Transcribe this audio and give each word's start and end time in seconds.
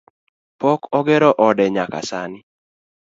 Pok 0.59 0.81
ogero 0.97 1.29
ode 1.47 1.65
nyaka 1.75 1.99
sani 2.09 2.39